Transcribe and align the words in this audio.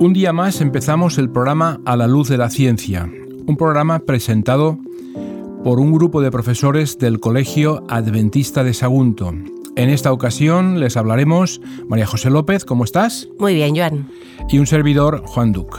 Un 0.00 0.14
día 0.14 0.32
más 0.32 0.62
empezamos 0.62 1.18
el 1.18 1.28
programa 1.28 1.78
A 1.84 1.94
la 1.94 2.06
luz 2.06 2.30
de 2.30 2.38
la 2.38 2.48
ciencia, 2.48 3.06
un 3.46 3.54
programa 3.58 3.98
presentado 3.98 4.78
por 5.62 5.78
un 5.78 5.92
grupo 5.92 6.22
de 6.22 6.30
profesores 6.30 6.96
del 6.96 7.20
Colegio 7.20 7.84
Adventista 7.86 8.64
de 8.64 8.72
Sagunto. 8.72 9.34
En 9.76 9.90
esta 9.90 10.10
ocasión 10.10 10.80
les 10.80 10.96
hablaremos 10.96 11.60
María 11.86 12.06
José 12.06 12.30
López, 12.30 12.64
¿cómo 12.64 12.84
estás? 12.84 13.28
Muy 13.38 13.52
bien, 13.52 13.76
Joan. 13.76 14.08
Y 14.48 14.58
un 14.58 14.66
servidor, 14.66 15.22
Juan 15.26 15.52
Duc. 15.52 15.78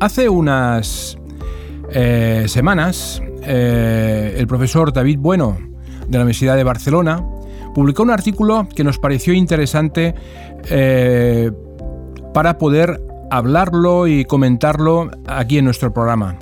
Hace 0.00 0.28
unas 0.28 1.16
eh, 1.92 2.44
semanas, 2.48 3.22
eh, 3.42 4.34
el 4.36 4.46
profesor 4.48 4.92
David 4.92 5.18
Bueno, 5.18 5.56
de 6.06 6.18
la 6.18 6.24
Universidad 6.24 6.56
de 6.56 6.64
Barcelona, 6.64 7.24
publicó 7.74 8.02
un 8.02 8.10
artículo 8.10 8.68
que 8.76 8.84
nos 8.84 8.98
pareció 8.98 9.32
interesante 9.32 10.14
eh, 10.68 11.50
para 12.34 12.58
poder 12.58 13.05
hablarlo 13.30 14.06
y 14.06 14.24
comentarlo 14.24 15.10
aquí 15.26 15.58
en 15.58 15.64
nuestro 15.64 15.92
programa. 15.92 16.38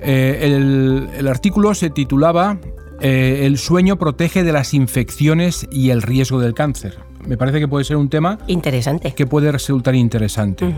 Eh, 0.00 1.08
el, 1.18 1.28
artículo 1.28 1.74
se 1.74 1.90
titulaba 1.90 2.58
eh, 3.00 3.42
El 3.44 3.56
sueño 3.58 3.96
protege 3.96 4.42
de 4.42 4.52
las 4.52 4.74
infecciones 4.74 5.66
y 5.70 5.90
el 5.90 6.02
riesgo 6.02 6.40
del 6.40 6.54
cáncer. 6.54 6.98
Me 7.26 7.36
parece 7.36 7.60
que 7.60 7.68
puede 7.68 7.84
ser 7.84 7.96
un 7.96 8.08
tema 8.08 8.38
interesante. 8.48 9.12
Que 9.14 9.26
puede 9.26 9.52
resultar 9.52 9.94
interesante. 9.94 10.74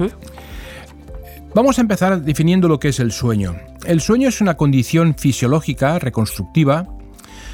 Vamos 1.54 1.78
a 1.78 1.80
empezar 1.80 2.20
definiendo 2.20 2.68
lo 2.68 2.78
que 2.78 2.88
es 2.88 3.00
el 3.00 3.12
sueño. 3.12 3.54
El 3.86 4.00
sueño 4.00 4.28
es 4.28 4.40
una 4.40 4.56
condición 4.56 5.14
fisiológica 5.16 5.98
reconstructiva 5.98 6.88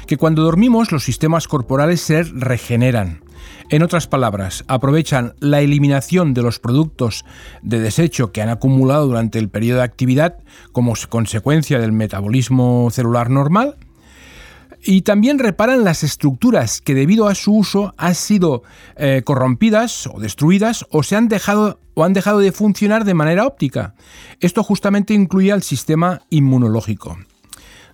que 0.07 0.17
cuando 0.17 0.43
dormimos 0.43 0.91
los 0.91 1.03
sistemas 1.03 1.47
corporales 1.47 2.01
se 2.01 2.23
regeneran 2.23 3.21
en 3.69 3.83
otras 3.83 4.07
palabras, 4.07 4.63
aprovechan 4.67 5.33
la 5.39 5.61
eliminación 5.61 6.33
de 6.33 6.41
los 6.41 6.59
productos 6.59 7.25
de 7.61 7.79
desecho 7.79 8.31
que 8.31 8.41
han 8.41 8.49
acumulado 8.49 9.07
durante 9.07 9.39
el 9.39 9.49
periodo 9.49 9.79
de 9.79 9.85
actividad 9.85 10.37
como 10.71 10.93
consecuencia 11.09 11.79
del 11.79 11.91
metabolismo 11.91 12.89
celular 12.91 13.29
normal 13.29 13.77
y 14.83 15.03
también 15.03 15.39
reparan 15.39 15.83
las 15.83 16.03
estructuras 16.03 16.81
que 16.81 16.95
debido 16.95 17.27
a 17.27 17.35
su 17.35 17.55
uso 17.55 17.93
han 17.97 18.15
sido 18.15 18.63
eh, 18.95 19.21
corrompidas 19.23 20.07
o 20.07 20.19
destruidas 20.19 20.85
o 20.89 21.03
se 21.03 21.15
han 21.15 21.27
dejado 21.27 21.79
o 21.93 22.03
han 22.03 22.13
dejado 22.13 22.39
de 22.39 22.51
funcionar 22.51 23.03
de 23.03 23.13
manera 23.13 23.45
óptica. 23.45 23.95
Esto 24.39 24.63
justamente 24.63 25.13
incluye 25.13 25.51
al 25.51 25.61
sistema 25.61 26.21
inmunológico. 26.29 27.17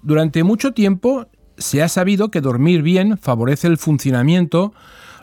Durante 0.02 0.44
mucho 0.44 0.74
tiempo 0.74 1.28
se 1.58 1.82
ha 1.82 1.90
sabido 1.90 2.30
que 2.30 2.42
dormir 2.42 2.84
bien 2.84 3.18
favorece 3.18 3.68
el 3.68 3.78
funcionamiento 3.78 4.74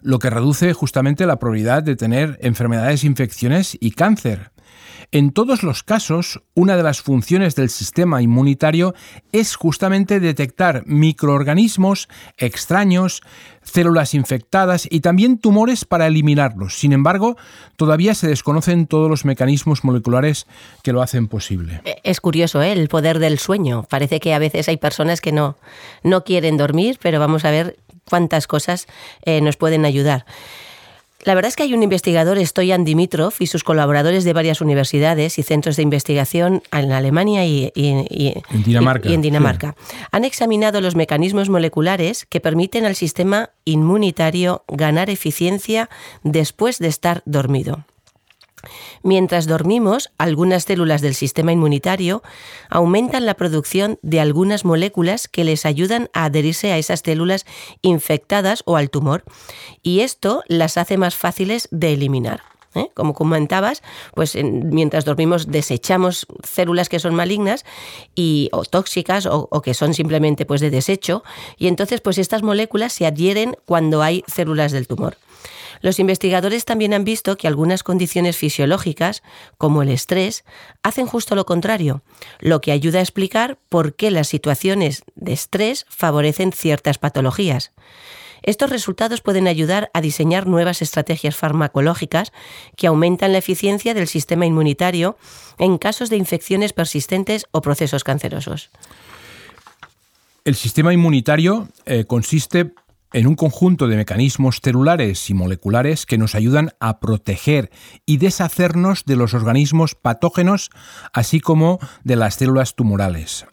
lo 0.04 0.18
que 0.18 0.30
reduce 0.30 0.72
justamente 0.74 1.26
la 1.26 1.38
probabilidad 1.38 1.82
de 1.82 1.96
tener 1.96 2.38
enfermedades, 2.42 3.04
infecciones 3.04 3.76
y 3.80 3.92
cáncer. 3.92 4.52
En 5.12 5.32
todos 5.32 5.62
los 5.62 5.82
casos, 5.82 6.42
una 6.54 6.76
de 6.76 6.82
las 6.82 7.00
funciones 7.00 7.54
del 7.54 7.70
sistema 7.70 8.20
inmunitario 8.20 8.94
es 9.32 9.54
justamente 9.54 10.20
detectar 10.20 10.82
microorganismos 10.86 12.08
extraños, 12.36 13.22
células 13.62 14.14
infectadas 14.14 14.86
y 14.90 15.00
también 15.00 15.38
tumores 15.38 15.84
para 15.84 16.06
eliminarlos. 16.06 16.74
Sin 16.74 16.92
embargo, 16.92 17.36
todavía 17.76 18.14
se 18.14 18.28
desconocen 18.28 18.86
todos 18.86 19.08
los 19.08 19.24
mecanismos 19.24 19.84
moleculares 19.84 20.46
que 20.82 20.92
lo 20.92 21.00
hacen 21.00 21.28
posible. 21.28 21.80
Eh, 21.84 21.96
es 22.02 22.20
curioso 22.20 22.60
¿eh? 22.62 22.72
el 22.72 22.88
poder 22.88 23.20
del 23.20 23.38
sueño. 23.38 23.86
Parece 23.88 24.20
que 24.20 24.34
a 24.34 24.38
veces 24.38 24.68
hay 24.68 24.76
personas 24.76 25.20
que 25.20 25.32
no, 25.32 25.56
no 26.02 26.24
quieren 26.24 26.56
dormir, 26.56 26.98
pero 27.00 27.20
vamos 27.20 27.44
a 27.44 27.50
ver 27.50 27.76
cuántas 28.08 28.46
cosas 28.46 28.86
eh, 29.24 29.40
nos 29.40 29.56
pueden 29.56 29.84
ayudar. 29.84 30.24
La 31.24 31.34
verdad 31.34 31.48
es 31.48 31.56
que 31.56 31.62
hay 31.62 31.72
un 31.72 31.82
investigador, 31.82 32.38
Stoyan 32.44 32.84
Dimitrov, 32.84 33.32
y 33.38 33.46
sus 33.46 33.64
colaboradores 33.64 34.24
de 34.24 34.34
varias 34.34 34.60
universidades 34.60 35.38
y 35.38 35.42
centros 35.42 35.76
de 35.76 35.82
investigación 35.82 36.62
en 36.70 36.92
Alemania 36.92 37.46
y, 37.46 37.72
en 37.74 39.22
Dinamarca. 39.22 39.74
Han 40.10 40.24
examinado 40.24 40.82
los 40.82 40.96
mecanismos 40.96 41.48
moleculares 41.48 42.26
que 42.26 42.40
permiten 42.40 42.84
al 42.84 42.94
sistema 42.94 43.50
inmunitario 43.64 44.64
ganar 44.68 45.08
eficiencia 45.08 45.88
después 46.22 46.78
de 46.78 46.88
estar 46.88 47.22
dormido. 47.24 47.84
Mientras 49.02 49.46
dormimos, 49.46 50.12
algunas 50.18 50.64
células 50.64 51.02
del 51.02 51.14
sistema 51.14 51.52
inmunitario 51.52 52.22
aumentan 52.70 53.26
la 53.26 53.34
producción 53.34 53.98
de 54.02 54.20
algunas 54.20 54.64
moléculas 54.64 55.28
que 55.28 55.44
les 55.44 55.66
ayudan 55.66 56.08
a 56.12 56.24
adherirse 56.24 56.72
a 56.72 56.78
esas 56.78 57.00
células 57.00 57.46
infectadas 57.82 58.62
o 58.66 58.76
al 58.76 58.90
tumor, 58.90 59.24
y 59.82 60.00
esto 60.00 60.42
las 60.48 60.78
hace 60.78 60.96
más 60.96 61.14
fáciles 61.14 61.68
de 61.70 61.92
eliminar. 61.92 62.53
¿Eh? 62.74 62.90
Como 62.94 63.14
comentabas, 63.14 63.82
pues 64.14 64.36
mientras 64.42 65.04
dormimos 65.04 65.46
desechamos 65.50 66.26
células 66.42 66.88
que 66.88 66.98
son 66.98 67.14
malignas 67.14 67.64
y, 68.14 68.48
o 68.52 68.64
tóxicas 68.64 69.26
o, 69.26 69.48
o, 69.50 69.62
que 69.62 69.74
son 69.74 69.94
simplemente 69.94 70.46
pues, 70.46 70.60
de 70.60 70.70
desecho 70.70 71.22
y 71.56 71.68
entonces 71.68 72.00
pues 72.00 72.18
estas 72.18 72.42
moléculas 72.42 72.92
se 72.92 73.06
adhieren 73.06 73.56
cuando 73.66 74.02
hay 74.02 74.24
células 74.26 74.72
del 74.72 74.86
tumor. 74.86 75.16
Los 75.84 75.98
investigadores 75.98 76.64
también 76.64 76.94
han 76.94 77.04
visto 77.04 77.36
que 77.36 77.46
algunas 77.46 77.82
condiciones 77.82 78.38
fisiológicas, 78.38 79.22
como 79.58 79.82
el 79.82 79.90
estrés, 79.90 80.44
hacen 80.82 81.06
justo 81.06 81.34
lo 81.34 81.44
contrario, 81.44 82.02
lo 82.40 82.62
que 82.62 82.72
ayuda 82.72 83.00
a 83.00 83.02
explicar 83.02 83.58
por 83.68 83.94
qué 83.94 84.10
las 84.10 84.28
situaciones 84.28 85.02
de 85.14 85.34
estrés 85.34 85.84
favorecen 85.90 86.52
ciertas 86.52 86.96
patologías. 86.96 87.72
Estos 88.44 88.68
resultados 88.68 89.22
pueden 89.22 89.48
ayudar 89.48 89.90
a 89.94 90.02
diseñar 90.02 90.46
nuevas 90.46 90.82
estrategias 90.82 91.34
farmacológicas 91.34 92.30
que 92.76 92.86
aumentan 92.86 93.32
la 93.32 93.38
eficiencia 93.38 93.94
del 93.94 94.06
sistema 94.06 94.44
inmunitario 94.44 95.16
en 95.58 95.78
casos 95.78 96.10
de 96.10 96.18
infecciones 96.18 96.74
persistentes 96.74 97.46
o 97.52 97.62
procesos 97.62 98.04
cancerosos. 98.04 98.70
El 100.44 100.56
sistema 100.56 100.92
inmunitario 100.92 101.68
eh, 101.86 102.04
consiste 102.04 102.74
en 103.14 103.26
un 103.26 103.34
conjunto 103.34 103.86
de 103.86 103.96
mecanismos 103.96 104.60
celulares 104.62 105.30
y 105.30 105.34
moleculares 105.34 106.04
que 106.04 106.18
nos 106.18 106.34
ayudan 106.34 106.72
a 106.80 107.00
proteger 107.00 107.70
y 108.04 108.18
deshacernos 108.18 109.04
de 109.06 109.16
los 109.16 109.32
organismos 109.32 109.94
patógenos, 109.94 110.70
así 111.14 111.40
como 111.40 111.78
de 112.02 112.16
las 112.16 112.34
células 112.34 112.74
tumorales. 112.74 113.46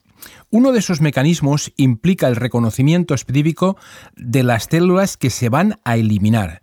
Uno 0.49 0.71
de 0.71 0.79
esos 0.79 1.01
mecanismos 1.01 1.71
implica 1.77 2.27
el 2.27 2.35
reconocimiento 2.35 3.13
específico 3.13 3.77
de 4.15 4.43
las 4.43 4.65
células 4.65 5.17
que 5.17 5.29
se 5.29 5.49
van 5.49 5.79
a 5.83 5.97
eliminar. 5.97 6.61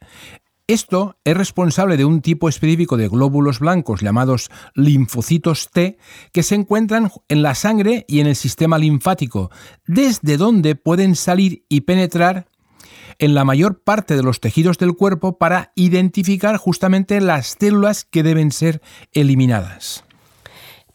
Esto 0.67 1.17
es 1.25 1.35
responsable 1.35 1.97
de 1.97 2.05
un 2.05 2.21
tipo 2.21 2.47
específico 2.47 2.99
de 2.99 3.09
glóbulos 3.09 3.59
blancos 3.59 4.03
llamados 4.03 4.51
linfocitos 4.75 5.71
T 5.71 5.97
que 6.31 6.43
se 6.43 6.57
encuentran 6.57 7.11
en 7.29 7.43
la 7.43 7.55
sangre 7.55 8.05
y 8.07 8.21
en 8.21 8.27
el 8.27 8.37
sistema 8.37 8.77
linfático, 8.77 9.51
desde 9.87 10.37
donde 10.37 10.75
pueden 10.75 11.17
salir 11.17 11.65
y 11.71 11.81
penetrar 11.81 12.49
en 13.19 13.35
la 13.35 13.47
mayor 13.47 13.83
parte 13.83 14.15
de 14.15 14.23
los 14.23 14.41
tejidos 14.41 14.77
del 14.77 14.93
cuerpo 14.93 15.39
para 15.39 15.73
identificar 15.75 16.59
justamente 16.59 17.23
las 17.23 17.57
células 17.59 18.05
que 18.05 18.23
deben 18.23 18.53
ser 18.53 18.83
eliminadas. 19.13 20.05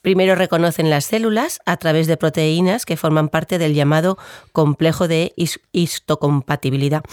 Primero 0.03 0.35
reconocen 0.35 0.89
las 0.89 1.05
células 1.05 1.61
a 1.65 1.77
través 1.77 2.07
de 2.07 2.17
proteínas 2.17 2.85
que 2.85 2.97
forman 2.97 3.29
parte 3.29 3.57
del 3.57 3.73
llamado 3.73 4.17
complejo 4.51 5.07
de 5.07 5.33
histocompatibilidad 5.71 7.03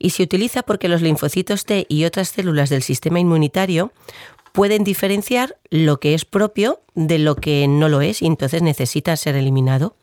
y 0.00 0.10
se 0.10 0.24
utiliza 0.24 0.64
porque 0.64 0.88
los 0.88 1.00
linfocitos 1.00 1.64
T 1.64 1.86
y 1.88 2.04
otras 2.04 2.30
células 2.30 2.70
del 2.70 2.82
sistema 2.82 3.20
inmunitario 3.20 3.92
pueden 4.52 4.82
diferenciar 4.82 5.58
lo 5.70 6.00
que 6.00 6.14
es 6.14 6.24
propio 6.24 6.80
de 6.96 7.20
lo 7.20 7.36
que 7.36 7.68
no 7.68 7.88
lo 7.88 8.00
es 8.00 8.20
y 8.20 8.26
entonces 8.26 8.62
necesita 8.62 9.16
ser 9.16 9.36
eliminado. 9.36 9.96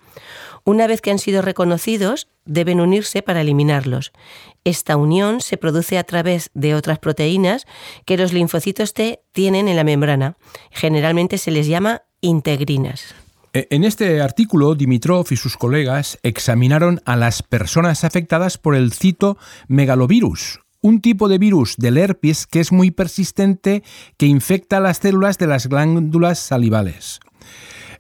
Una 0.64 0.88
vez 0.88 1.02
que 1.02 1.12
han 1.12 1.20
sido 1.20 1.42
reconocidos, 1.42 2.30
deben 2.46 2.80
unirse 2.80 3.22
para 3.24 3.42
eliminarlos. 3.42 4.14
Esta 4.64 4.96
unión 4.96 5.42
se 5.42 5.58
produce 5.58 5.98
a 5.98 6.06
través 6.06 6.50
de 6.54 6.76
otras 6.76 6.98
proteínas 6.98 7.66
que 8.06 8.16
los 8.16 8.32
linfocitos 8.32 8.94
T 8.94 9.22
tienen 9.34 9.68
en 9.68 9.76
la 9.76 9.84
membrana. 9.84 10.38
Generalmente 10.72 11.38
se 11.38 11.52
les 11.52 11.68
llama 11.68 12.04
integrinas. 12.22 13.14
E, 13.54 13.68
en 13.70 13.84
este 13.84 14.22
artículo, 14.22 14.76
Dimitrov 14.76 15.28
y 15.32 15.36
sus 15.36 15.58
colegas 15.58 16.18
examinaron 16.24 17.02
a 17.06 17.16
las 17.16 17.44
personas 17.44 18.04
afectadas 18.04 18.58
por 18.58 18.76
el 18.76 18.94
citomegalovirus, 18.94 20.62
un 20.82 21.02
tipo 21.02 21.28
de 21.28 21.38
virus 21.38 21.76
del 21.78 21.98
herpes 21.98 22.48
que 22.48 22.60
es 22.60 22.72
muy 22.72 22.92
persistente 22.92 23.84
que 24.18 24.26
infecta 24.26 24.80
las 24.80 24.98
células 24.98 25.38
de 25.38 25.48
las 25.48 25.68
glándulas 25.68 26.40
salivales. 26.40 27.20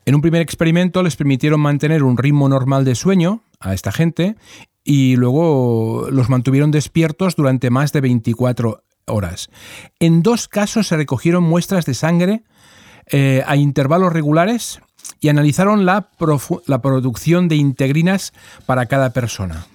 En 0.05 0.15
un 0.15 0.21
primer 0.21 0.41
experimento 0.41 1.03
les 1.03 1.15
permitieron 1.15 1.59
mantener 1.59 2.03
un 2.03 2.17
ritmo 2.17 2.49
normal 2.49 2.85
de 2.85 2.95
sueño 2.95 3.43
a 3.59 3.73
esta 3.73 3.91
gente 3.91 4.35
y 4.83 5.15
luego 5.15 6.07
los 6.09 6.29
mantuvieron 6.29 6.71
despiertos 6.71 7.35
durante 7.35 7.69
más 7.69 7.91
de 7.91 8.01
24 8.01 8.83
horas. 9.05 9.49
En 9.99 10.23
dos 10.23 10.47
casos 10.47 10.87
se 10.87 10.97
recogieron 10.97 11.43
muestras 11.43 11.85
de 11.85 11.93
sangre 11.93 12.43
eh, 13.11 13.43
a 13.45 13.55
intervalos 13.55 14.13
regulares 14.13 14.79
y 15.19 15.29
analizaron 15.29 15.85
la, 15.85 16.09
la 16.65 16.81
producción 16.81 17.47
de 17.47 17.55
integrinas 17.55 18.33
para 18.65 18.85
cada 18.87 19.11
persona. 19.11 19.67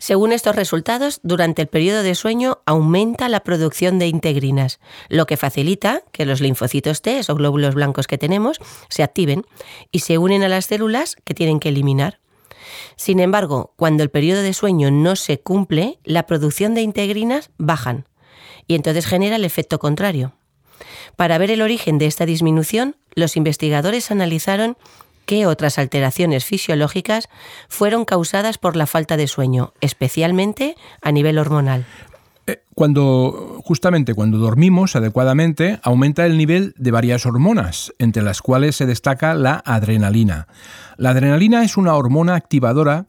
Según 0.00 0.32
estos 0.32 0.56
resultados, 0.56 1.20
durante 1.22 1.60
el 1.60 1.68
periodo 1.68 2.02
de 2.02 2.14
sueño 2.14 2.58
aumenta 2.64 3.28
la 3.28 3.40
producción 3.40 3.98
de 3.98 4.06
integrinas, 4.06 4.80
lo 5.10 5.26
que 5.26 5.36
facilita 5.36 6.02
que 6.10 6.24
los 6.24 6.40
linfocitos 6.40 7.02
T, 7.02 7.18
esos 7.18 7.36
glóbulos 7.36 7.74
blancos 7.74 8.06
que 8.06 8.16
tenemos, 8.16 8.58
se 8.88 9.02
activen 9.02 9.44
y 9.92 9.98
se 9.98 10.16
unen 10.16 10.42
a 10.42 10.48
las 10.48 10.66
células 10.66 11.16
que 11.24 11.34
tienen 11.34 11.60
que 11.60 11.68
eliminar. 11.68 12.18
Sin 12.96 13.20
embargo, 13.20 13.74
cuando 13.76 14.02
el 14.02 14.10
periodo 14.10 14.40
de 14.40 14.54
sueño 14.54 14.90
no 14.90 15.16
se 15.16 15.40
cumple, 15.40 15.98
la 16.04 16.24
producción 16.24 16.74
de 16.74 16.80
integrinas 16.80 17.50
bajan 17.58 18.08
y 18.66 18.76
entonces 18.76 19.04
genera 19.04 19.36
el 19.36 19.44
efecto 19.44 19.78
contrario. 19.78 20.32
Para 21.16 21.38
ver 21.38 21.50
el 21.50 21.62
origen 21.62 21.98
de 21.98 22.06
esta 22.06 22.26
disminución, 22.26 22.96
los 23.14 23.36
investigadores 23.36 24.10
analizaron 24.10 24.76
qué 25.26 25.46
otras 25.46 25.78
alteraciones 25.78 26.44
fisiológicas 26.44 27.28
fueron 27.68 28.04
causadas 28.04 28.58
por 28.58 28.76
la 28.76 28.86
falta 28.86 29.16
de 29.16 29.28
sueño, 29.28 29.72
especialmente 29.80 30.76
a 31.02 31.12
nivel 31.12 31.38
hormonal. 31.38 31.86
Eh, 32.46 32.62
cuando 32.74 33.60
justamente 33.64 34.14
cuando 34.14 34.38
dormimos 34.38 34.96
adecuadamente 34.96 35.78
aumenta 35.82 36.26
el 36.26 36.36
nivel 36.36 36.74
de 36.76 36.90
varias 36.90 37.26
hormonas, 37.26 37.92
entre 37.98 38.22
las 38.22 38.42
cuales 38.42 38.76
se 38.76 38.86
destaca 38.86 39.34
la 39.34 39.62
adrenalina. 39.64 40.48
La 40.96 41.10
adrenalina 41.10 41.62
es 41.62 41.76
una 41.76 41.94
hormona 41.94 42.34
activadora 42.34 43.06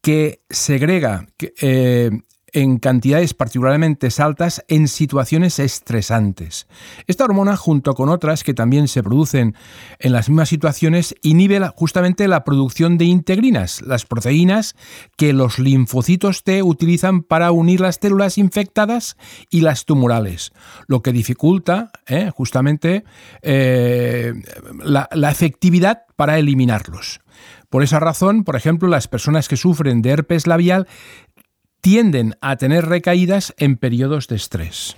que 0.00 0.42
segrega 0.50 1.26
eh, 1.62 2.10
en 2.54 2.78
cantidades 2.78 3.34
particularmente 3.34 4.08
altas 4.18 4.64
en 4.68 4.88
situaciones 4.88 5.58
estresantes. 5.58 6.66
Esta 7.06 7.24
hormona, 7.24 7.56
junto 7.56 7.94
con 7.94 8.08
otras 8.08 8.44
que 8.44 8.54
también 8.54 8.88
se 8.88 9.02
producen 9.02 9.54
en 9.98 10.12
las 10.12 10.28
mismas 10.28 10.48
situaciones, 10.48 11.14
inhibe 11.22 11.60
justamente 11.76 12.28
la 12.28 12.44
producción 12.44 12.96
de 12.96 13.04
integrinas, 13.04 13.82
las 13.82 14.06
proteínas 14.06 14.76
que 15.16 15.32
los 15.32 15.58
linfocitos 15.58 16.44
T 16.44 16.62
utilizan 16.62 17.22
para 17.22 17.52
unir 17.52 17.80
las 17.80 17.96
células 18.00 18.38
infectadas 18.38 19.16
y 19.50 19.60
las 19.60 19.84
tumorales, 19.84 20.52
lo 20.86 21.02
que 21.02 21.12
dificulta 21.12 21.90
eh, 22.06 22.30
justamente 22.34 23.04
eh, 23.42 24.32
la, 24.82 25.08
la 25.12 25.30
efectividad 25.30 26.02
para 26.16 26.38
eliminarlos. 26.38 27.20
Por 27.68 27.82
esa 27.82 27.98
razón, 27.98 28.44
por 28.44 28.54
ejemplo, 28.54 28.88
las 28.88 29.08
personas 29.08 29.48
que 29.48 29.56
sufren 29.56 30.00
de 30.00 30.10
herpes 30.10 30.46
labial 30.46 30.86
tienden 31.84 32.38
a 32.40 32.56
tener 32.56 32.86
recaídas 32.86 33.52
en 33.58 33.76
periodos 33.76 34.26
de 34.26 34.36
estrés. 34.36 34.96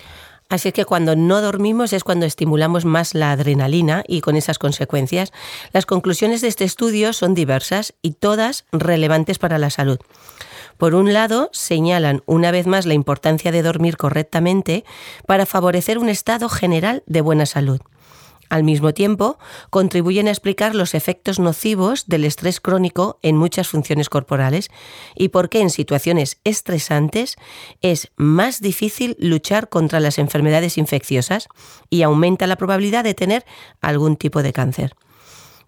Así 0.48 0.70
que 0.70 0.84
cuando 0.84 1.16
no 1.16 1.40
dormimos 1.40 1.92
es 1.92 2.04
cuando 2.04 2.26
estimulamos 2.26 2.84
más 2.84 3.12
la 3.12 3.32
adrenalina 3.32 4.04
y 4.06 4.20
con 4.20 4.36
esas 4.36 4.60
consecuencias. 4.60 5.32
Las 5.72 5.84
conclusiones 5.84 6.42
de 6.42 6.46
este 6.46 6.62
estudio 6.62 7.12
son 7.12 7.34
diversas 7.34 7.92
y 8.02 8.12
todas 8.12 8.66
relevantes 8.70 9.40
para 9.40 9.58
la 9.58 9.70
salud. 9.70 9.98
Por 10.78 10.94
un 10.94 11.12
lado, 11.12 11.50
señalan 11.52 12.22
una 12.24 12.52
vez 12.52 12.68
más 12.68 12.86
la 12.86 12.94
importancia 12.94 13.50
de 13.50 13.62
dormir 13.62 13.96
correctamente 13.96 14.84
para 15.26 15.44
favorecer 15.44 15.98
un 15.98 16.08
estado 16.08 16.48
general 16.48 17.02
de 17.06 17.20
buena 17.20 17.46
salud. 17.46 17.80
Al 18.48 18.62
mismo 18.62 18.94
tiempo, 18.94 19.38
contribuyen 19.70 20.28
a 20.28 20.30
explicar 20.30 20.74
los 20.74 20.94
efectos 20.94 21.38
nocivos 21.38 22.06
del 22.06 22.24
estrés 22.24 22.60
crónico 22.60 23.18
en 23.22 23.36
muchas 23.36 23.68
funciones 23.68 24.08
corporales 24.08 24.70
y 25.14 25.28
por 25.28 25.48
qué 25.48 25.60
en 25.60 25.70
situaciones 25.70 26.40
estresantes 26.44 27.36
es 27.82 28.12
más 28.16 28.60
difícil 28.60 29.16
luchar 29.18 29.68
contra 29.68 30.00
las 30.00 30.18
enfermedades 30.18 30.78
infecciosas 30.78 31.48
y 31.90 32.02
aumenta 32.02 32.46
la 32.46 32.56
probabilidad 32.56 33.04
de 33.04 33.14
tener 33.14 33.44
algún 33.80 34.16
tipo 34.16 34.42
de 34.42 34.52
cáncer. 34.52 34.94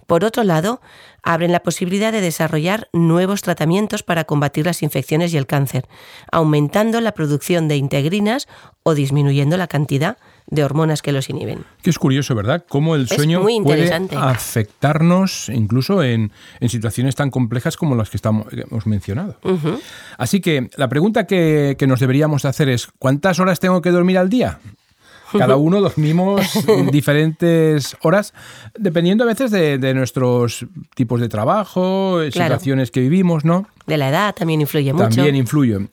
Por 0.09 0.25
otro 0.25 0.43
lado, 0.43 0.81
abren 1.23 1.53
la 1.53 1.63
posibilidad 1.63 2.13
de 2.13 2.23
desarrollar 2.23 2.89
nuevos 2.95 3.43
tratamientos 3.43 4.03
para 4.03 4.25
combatir 4.25 4.65
las 4.65 4.83
infecciones 4.83 5.35
y 5.35 5.37
el 5.37 5.47
cáncer, 5.47 5.87
aumentando 6.33 7.03
la 7.03 7.13
producción 7.13 7.69
de 7.69 7.77
integrinas 7.77 8.49
o 8.85 8.95
disminuyendo 8.95 9.59
la 9.59 9.67
cantidad 9.67 10.17
de 10.51 10.65
hormonas 10.65 11.03
que 11.03 11.13
los 11.13 11.29
inhiben. 11.29 11.65
Que 11.83 11.91
es 11.91 11.99
curioso, 11.99 12.35
¿verdad? 12.35 12.65
Cómo 12.69 12.95
el 12.95 13.09
sueño 13.09 13.43
puede 13.63 13.93
afectarnos 14.17 15.49
incluso 15.51 16.03
en, 16.03 16.33
situaciones 16.67 17.15
tan 17.15 17.31
complejas 17.31 17.77
como 17.77 17.95
las 17.95 18.11
que 18.11 18.17
estamos, 18.17 18.47
hemos 18.53 18.87
mencionado. 18.87 19.39
Así 20.17 20.41
que 20.41 20.71
la 20.77 20.89
pregunta 20.89 21.27
que, 21.27 21.77
nos 21.89 22.01
deberíamos 22.01 22.45
hacer 22.45 22.69
es, 22.69 22.89
¿cuántas 22.99 23.41
horas 23.41 23.61
tengo 23.61 23.81
que 23.81 23.91
dormir 23.91 24.19
al 24.19 24.29
día? 24.29 24.59
Cada 25.37 25.57
uno 25.57 25.81
dormimos 25.81 26.43
diferentes 26.91 27.97
horas, 28.03 28.33
dependiendo 28.79 29.25
a 29.25 29.27
veces 29.27 29.51
de, 29.51 29.95
nuestros 29.95 30.67
tipos 30.95 31.21
de 31.21 31.29
trabajo, 31.29 32.23
situaciones 32.31 32.91
que 32.91 33.01
vivimos, 33.01 33.45
¿no? 33.45 33.67
De 33.87 33.97
la 33.97 34.09
edad 34.09 34.35
también 34.35 34.61
influye 34.61 34.93
mucho. 34.93 35.09
También 35.09 35.37
influye. 35.37 35.89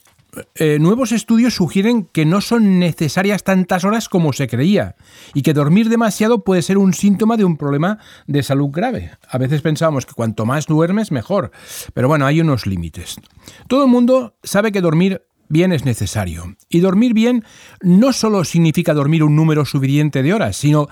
Eh, 0.55 0.77
nuevos 0.79 1.11
estudios 1.11 1.53
sugieren 1.55 2.05
que 2.05 2.25
no 2.25 2.41
son 2.41 2.79
necesarias 2.79 3.43
tantas 3.43 3.83
horas 3.83 4.09
como 4.09 4.33
se 4.33 4.47
creía 4.47 4.95
y 5.33 5.41
que 5.41 5.53
dormir 5.53 5.89
demasiado 5.89 6.43
puede 6.43 6.61
ser 6.61 6.77
un 6.77 6.93
síntoma 6.93 7.37
de 7.37 7.45
un 7.45 7.57
problema 7.57 7.99
de 8.27 8.43
salud 8.43 8.69
grave. 8.71 9.11
A 9.29 9.37
veces 9.37 9.61
pensamos 9.61 10.05
que 10.05 10.13
cuanto 10.13 10.45
más 10.45 10.67
duermes 10.67 11.11
mejor, 11.11 11.51
pero 11.93 12.07
bueno, 12.07 12.25
hay 12.25 12.41
unos 12.41 12.65
límites. 12.65 13.17
Todo 13.67 13.83
el 13.85 13.89
mundo 13.89 14.35
sabe 14.43 14.71
que 14.71 14.81
dormir 14.81 15.23
bien 15.47 15.71
es 15.71 15.85
necesario. 15.85 16.55
Y 16.69 16.79
dormir 16.79 17.13
bien 17.13 17.43
no 17.81 18.13
solo 18.13 18.43
significa 18.43 18.93
dormir 18.93 19.23
un 19.23 19.35
número 19.35 19.65
suficiente 19.65 20.23
de 20.23 20.33
horas, 20.33 20.57
sino 20.57 20.87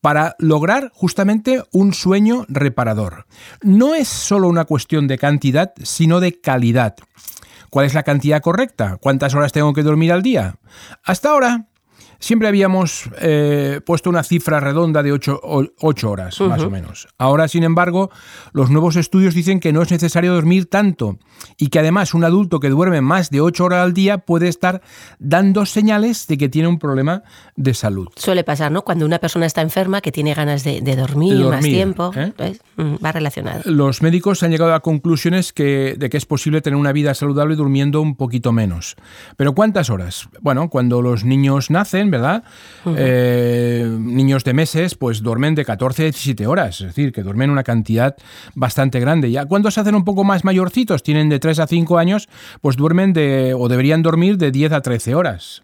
para 0.00 0.34
lograr 0.38 0.90
justamente 0.94 1.62
un 1.72 1.92
sueño 1.92 2.46
reparador. 2.48 3.26
No 3.62 3.94
es 3.94 4.08
solo 4.08 4.48
una 4.48 4.64
cuestión 4.64 5.06
de 5.08 5.18
cantidad, 5.18 5.72
sino 5.82 6.20
de 6.20 6.40
calidad. 6.40 6.96
¿Cuál 7.70 7.86
es 7.86 7.94
la 7.94 8.02
cantidad 8.02 8.42
correcta? 8.42 8.98
¿Cuántas 9.00 9.34
horas 9.34 9.52
tengo 9.52 9.72
que 9.72 9.82
dormir 9.82 10.12
al 10.12 10.22
día? 10.22 10.56
Hasta 11.04 11.30
ahora 11.30 11.69
siempre 12.20 12.46
habíamos 12.46 13.10
eh, 13.20 13.80
puesto 13.84 14.10
una 14.10 14.22
cifra 14.22 14.60
redonda 14.60 15.02
de 15.02 15.12
8, 15.12 15.40
horas, 15.42 16.40
más 16.40 16.62
o 16.62 16.70
menos. 16.70 17.08
Ahora, 17.18 17.48
sin 17.48 17.64
embargo, 17.64 18.10
los 18.52 18.70
nuevos 18.70 18.96
estudios 18.96 19.34
dicen 19.34 19.58
que 19.58 19.72
no 19.72 19.82
es 19.82 19.90
necesario 19.90 20.32
dormir 20.32 20.66
tanto 20.66 21.18
y 21.56 21.68
que 21.68 21.78
además 21.78 22.14
un 22.14 22.24
adulto 22.24 22.60
que 22.60 22.68
duerme 22.68 23.00
más 23.00 23.30
de 23.30 23.40
8 23.40 23.64
horas 23.64 23.82
al 23.82 23.94
día 23.94 24.18
puede 24.18 24.48
estar 24.48 24.82
dando 25.18 25.66
señales 25.66 26.26
de 26.26 26.38
que 26.38 26.48
tiene 26.48 26.68
un 26.68 26.78
problema 26.78 27.22
de 27.56 27.74
salud. 27.74 28.08
Suele 28.16 28.44
pasar, 28.44 28.70
¿no? 28.70 28.82
Cuando 28.82 29.06
una 29.06 29.18
persona 29.18 29.46
está 29.46 29.62
enferma, 29.62 30.00
que 30.00 30.12
tiene 30.12 30.34
ganas 30.34 30.62
de, 30.62 30.80
dormir, 30.96 31.46
más 31.46 31.64
tiempo, 31.64 32.12
¿eh? 32.14 32.32
pues, 32.36 32.60
mm, 32.76 32.96
va 33.04 33.12
relacionado. 33.12 33.62
Los 33.64 34.02
médicos 34.02 34.42
han 34.42 34.50
llegado 34.50 34.74
a 34.74 34.80
conclusiones 34.80 35.52
que, 35.52 35.94
de 35.98 36.10
que 36.10 36.16
es 36.16 36.26
posible 36.26 36.60
tener 36.60 36.78
una 36.78 36.92
vida 36.92 37.14
saludable 37.14 37.56
durmiendo 37.56 38.00
un 38.02 38.16
poquito 38.16 38.52
menos. 38.52 38.96
Pero 39.36 39.54
¿cuántas 39.54 39.88
horas? 39.88 40.28
Bueno, 40.40 40.68
cuando 40.68 41.00
los 41.00 41.24
niños 41.24 41.70
nacen, 41.70 42.09
¿verdad? 42.10 42.44
Eh, 42.96 43.88
niños 43.98 44.44
de 44.44 44.54
meses, 44.54 44.94
pues 44.94 45.22
duermen 45.22 45.54
de 45.54 45.64
14 45.64 46.02
a 46.02 46.04
17 46.06 46.46
horas, 46.46 46.80
es 46.80 46.88
decir, 46.88 47.12
que 47.12 47.22
duermen 47.22 47.50
una 47.50 47.62
cantidad 47.62 48.16
bastante 48.54 49.00
grande. 49.00 49.30
Ya 49.30 49.46
cuando 49.46 49.70
se 49.70 49.80
hacen 49.80 49.94
un 49.94 50.04
poco 50.04 50.24
más 50.24 50.44
mayorcitos, 50.44 51.02
tienen 51.02 51.28
de 51.28 51.38
3 51.38 51.60
a 51.60 51.66
5 51.66 51.98
años, 51.98 52.28
pues 52.60 52.76
duermen 52.76 53.12
de, 53.12 53.54
o 53.56 53.68
deberían 53.68 54.02
dormir 54.02 54.36
de 54.38 54.50
10 54.50 54.72
a 54.72 54.80
13 54.80 55.14
horas. 55.14 55.62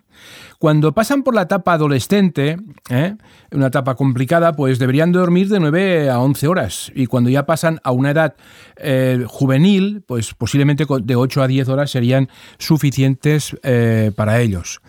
Cuando 0.59 0.93
pasan 0.93 1.23
por 1.23 1.35
la 1.35 1.43
etapa 1.43 1.75
adolescente, 1.75 2.57
¿eh? 2.89 3.15
una 3.53 3.67
etapa 3.67 3.95
complicada, 3.95 4.55
pues 4.55 4.79
deberían 4.79 5.13
dormir 5.13 5.49
de 5.49 5.61
9 5.61 6.09
a 6.09 6.19
11 6.21 6.49
horas. 6.49 6.93
Y 6.95 7.07
cuando 7.07 7.29
ya 7.29 7.45
pasan 7.45 7.81
a 7.85 7.93
una 7.93 8.13
edad 8.13 8.35
eh, 8.77 9.25
juvenil, 9.27 10.03
pues 10.07 10.33
posiblemente 10.33 10.87
de 11.03 11.17
8 11.17 11.43
a 11.43 11.47
10 11.47 11.69
horas 11.69 11.91
serían 11.91 12.29
suficientes 12.59 13.57
para 14.17 14.41
ellos. 14.41 14.81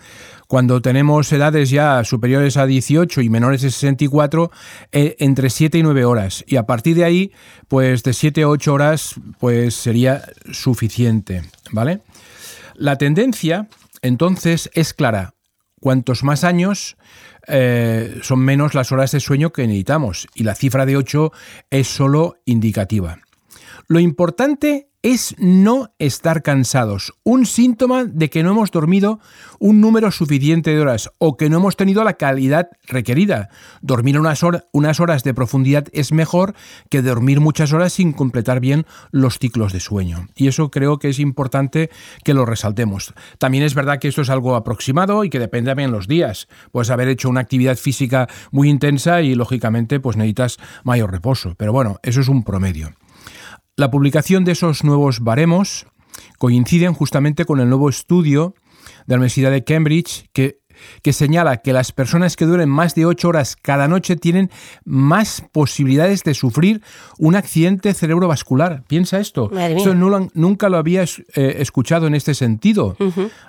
Cuando 0.47 0.81
tenemos 0.81 1.31
edades 1.33 1.69
ya 1.69 2.03
superiores 2.05 2.55
a 2.55 2.65
18 2.65 3.21
y 3.21 3.29
menores 3.29 3.61
de 3.61 3.69
64, 3.69 4.49
eh, 4.93 5.15
entre 5.19 5.49
7 5.49 5.77
y 5.77 5.83
9 5.83 6.05
horas. 6.05 6.45
Y 6.47 6.55
a 6.55 6.65
partir 6.65 6.95
de 6.95 7.03
ahí, 7.03 7.31
pues 7.67 8.01
de 8.03 8.13
7 8.13 8.43
a 8.43 8.49
8 8.49 8.73
horas, 8.73 9.15
pues 9.39 9.75
sería 9.75 10.23
suficiente, 10.51 11.43
¿vale? 11.71 11.99
La 12.75 12.97
tendencia, 12.97 13.67
entonces, 14.01 14.69
es 14.73 14.93
clara. 14.93 15.33
Cuantos 15.81 16.23
más 16.23 16.45
años, 16.45 16.95
eh, 17.47 18.19
son 18.21 18.39
menos 18.39 18.73
las 18.73 18.91
horas 18.91 19.11
de 19.11 19.19
sueño 19.19 19.51
que 19.51 19.67
necesitamos. 19.67 20.27
Y 20.33 20.43
la 20.43 20.55
cifra 20.55 20.85
de 20.85 20.95
8 20.95 21.31
es 21.71 21.87
solo 21.87 22.37
indicativa. 22.45 23.19
Lo 23.89 24.01
importante 24.01 24.89
es 25.01 25.33
no 25.37 25.93
estar 25.97 26.43
cansados, 26.43 27.13
un 27.23 27.45
síntoma 27.45 28.03
de 28.03 28.29
que 28.29 28.43
no 28.43 28.51
hemos 28.51 28.69
dormido 28.69 29.21
un 29.59 29.79
número 29.79 30.11
suficiente 30.11 30.71
de 30.71 30.81
horas 30.81 31.09
o 31.19 31.37
que 31.37 31.49
no 31.49 31.59
hemos 31.59 31.77
tenido 31.77 32.03
la 32.03 32.15
calidad 32.15 32.67
requerida. 32.85 33.47
Dormir 33.81 34.19
unas, 34.19 34.43
horas 34.99 35.23
de 35.23 35.33
profundidad 35.33 35.85
es 35.93 36.11
mejor 36.11 36.53
que 36.89 37.01
dormir 37.01 37.39
muchas 37.39 37.71
horas 37.71 37.93
sin 37.93 38.11
completar 38.11 38.59
bien 38.59 38.85
los 39.11 39.39
ciclos 39.39 39.71
de 39.71 39.79
sueño. 39.79 40.27
Y 40.35 40.49
eso 40.49 40.69
creo 40.69 40.99
que 40.99 41.07
es 41.07 41.19
importante 41.19 41.89
que 42.25 42.33
lo 42.33 42.45
resaltemos. 42.45 43.13
También 43.37 43.63
es 43.63 43.73
verdad 43.73 43.99
que 43.99 44.09
esto 44.09 44.23
es 44.23 44.29
algo 44.29 44.57
aproximado 44.57 45.23
y 45.23 45.29
que 45.29 45.39
depende 45.39 45.71
también 45.71 45.91
los 45.91 46.09
días. 46.09 46.49
Puedes 46.73 46.89
haber 46.89 47.07
hecho 47.07 47.29
una 47.29 47.39
actividad 47.39 47.77
física 47.77 48.27
muy 48.51 48.69
intensa 48.69 49.21
y 49.21 49.35
lógicamente 49.35 50.01
pues 50.01 50.17
necesitas 50.17 50.57
mayor 50.83 51.09
reposo. 51.09 51.55
Pero 51.55 51.71
bueno, 51.71 52.01
eso 52.03 52.19
es 52.19 52.27
un 52.27 52.43
promedio. 52.43 52.91
La 53.79 53.91
publicación 53.91 54.43
de 54.43 54.53
esos 54.53 54.83
nuevos 54.83 55.19
baremos 55.19 55.85
coinciden 56.39 56.95
justamente 56.95 57.45
con 57.45 57.59
el 57.59 57.69
nuevo 57.69 57.89
estudio 57.89 58.55
de 59.05 59.13
la 59.13 59.17
Universidad 59.17 59.51
de 59.51 59.63
Cambridge 59.63 60.25
que 60.33 60.61
que 61.01 61.13
señala 61.13 61.57
que 61.57 61.73
las 61.73 61.91
personas 61.91 62.35
que 62.35 62.45
duermen 62.45 62.69
más 62.69 62.95
de 62.95 63.05
8 63.05 63.27
horas 63.27 63.55
cada 63.55 63.87
noche 63.87 64.15
tienen 64.15 64.51
más 64.85 65.43
posibilidades 65.51 66.23
de 66.23 66.33
sufrir 66.33 66.81
un 67.17 67.35
accidente 67.35 67.93
cerebrovascular. 67.93 68.83
Piensa 68.87 69.19
esto. 69.19 69.51
Esto 69.51 69.95
nunca 69.95 70.69
lo 70.69 70.77
había 70.77 71.03
eh, 71.03 71.55
escuchado 71.59 72.07
en 72.07 72.15
este 72.15 72.33
sentido. 72.33 72.95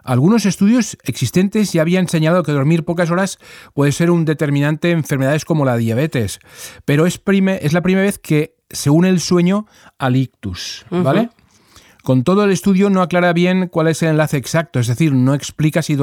Algunos 0.02 0.46
estudios 0.46 0.96
existentes 1.04 1.72
ya 1.72 1.82
habían 1.82 2.08
señalado 2.08 2.42
que 2.42 2.52
dormir 2.52 2.84
pocas 2.84 3.10
horas 3.10 3.38
puede 3.74 3.92
ser 3.92 4.10
un 4.10 4.24
determinante 4.24 4.90
en 4.90 4.98
enfermedades 4.98 5.44
como 5.44 5.64
la 5.64 5.76
diabetes, 5.76 6.40
pero 6.84 7.06
es, 7.06 7.20
es 7.60 7.72
la 7.72 7.82
primera 7.82 8.06
vez 8.06 8.18
que 8.18 8.57
se 8.70 8.90
une 8.90 9.08
el 9.08 9.20
sueño 9.20 9.66
al 9.98 10.16
ictus, 10.16 10.84
¿vale? 10.90 11.30
Con 12.08 12.24
todo 12.24 12.44
el 12.44 12.52
estudio 12.52 12.88
no 12.88 13.02
aclara 13.02 13.34
bien 13.34 13.68
cuál 13.68 13.88
es 13.88 14.02
el 14.02 14.08
enlace 14.08 14.38
exacto, 14.38 14.78
es 14.78 14.86
decir, 14.86 15.12
no 15.12 15.34
explica 15.34 15.82
si, 15.82 15.94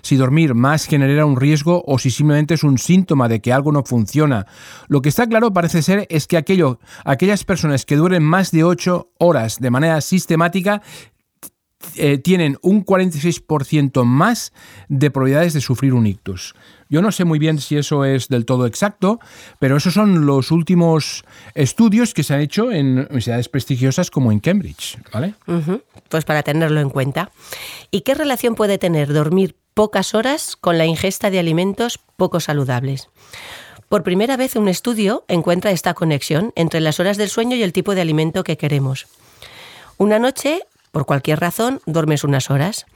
si, 0.00 0.16
dormir 0.16 0.54
más 0.54 0.86
genera 0.86 1.26
un 1.26 1.38
riesgo 1.38 1.84
o 1.86 1.98
si 1.98 2.10
simplemente 2.10 2.54
es 2.54 2.64
un 2.64 2.78
síntoma 2.78 3.28
de 3.28 3.42
que 3.42 3.52
algo 3.52 3.70
no 3.70 3.82
funciona. 3.82 4.46
Lo 4.88 5.02
que 5.02 5.10
está 5.10 5.26
claro 5.26 5.52
parece 5.52 5.82
ser 5.82 6.06
es 6.08 6.26
que 6.26 6.38
aquello, 6.38 6.78
aquellas 7.04 7.44
personas 7.44 7.84
que 7.84 7.96
duermen 7.96 8.22
más 8.22 8.50
de 8.50 8.64
8 8.64 9.10
horas 9.18 9.58
de 9.58 9.70
manera 9.70 10.00
sistemática 10.00 10.80
eh, 11.96 12.18
tienen 12.18 12.58
un 12.62 12.84
46% 12.84 14.04
más 14.04 14.52
de 14.88 15.10
probabilidades 15.10 15.52
de 15.52 15.60
sufrir 15.60 15.94
un 15.94 16.06
ictus. 16.06 16.54
Yo 16.88 17.00
no 17.00 17.10
sé 17.10 17.24
muy 17.24 17.38
bien 17.38 17.58
si 17.58 17.76
eso 17.76 18.04
es 18.04 18.28
del 18.28 18.44
todo 18.44 18.66
exacto, 18.66 19.18
pero 19.58 19.76
esos 19.76 19.94
son 19.94 20.26
los 20.26 20.50
últimos 20.50 21.24
estudios 21.54 22.12
que 22.12 22.22
se 22.22 22.34
han 22.34 22.40
hecho 22.40 22.70
en 22.70 22.98
universidades 22.98 23.48
prestigiosas 23.48 24.10
como 24.10 24.30
en 24.30 24.40
Cambridge, 24.40 24.98
¿vale? 25.12 25.34
Pues 26.08 26.24
para 26.24 26.42
tenerlo 26.42 26.80
en 26.80 26.90
cuenta. 26.90 27.30
¿Y 27.90 28.02
qué 28.02 28.14
relación 28.14 28.54
puede 28.54 28.76
tener 28.76 29.12
dormir 29.12 29.56
pocas 29.72 30.14
horas 30.14 30.54
con 30.56 30.76
la 30.76 30.84
ingesta 30.84 31.30
de 31.30 31.38
alimentos 31.38 31.98
poco 32.16 32.40
saludables? 32.40 33.08
Por 33.88 34.02
primera 34.02 34.36
vez 34.36 34.56
un 34.56 34.68
estudio 34.68 35.24
encuentra 35.28 35.70
esta 35.70 35.94
conexión 35.94 36.52
entre 36.56 36.80
las 36.80 37.00
horas 37.00 37.16
del 37.16 37.28
sueño 37.28 37.56
y 37.56 37.62
el 37.62 37.72
tipo 37.72 37.94
de 37.94 38.00
alimento 38.00 38.44
que 38.44 38.56
queremos. 38.56 39.06
Una 39.98 40.18
noche 40.18 40.62
por 40.92 41.06
cualquier 41.06 41.40
razón, 41.40 41.80
duermes 41.86 42.22
unas 42.22 42.50
horas. 42.50 42.86